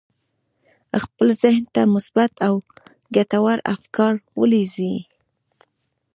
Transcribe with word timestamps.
خپل 1.03 1.27
ذهن 1.43 1.63
ته 1.73 1.81
مثبت 1.95 2.31
او 2.47 2.55
ګټور 3.15 3.57
افکار 3.75 4.13
ولېږئ 4.39 4.95